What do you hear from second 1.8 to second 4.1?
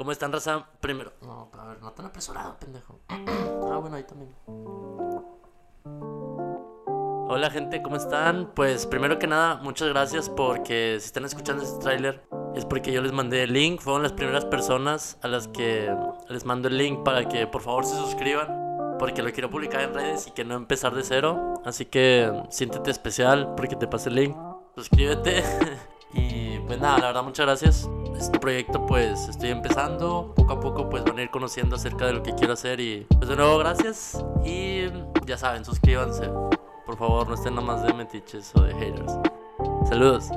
no tan apresurado, pendejo. ah, bueno, ahí